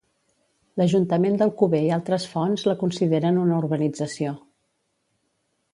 [0.81, 4.37] L'ajuntament d'Alcover i altres fonts la consideren una urbanització.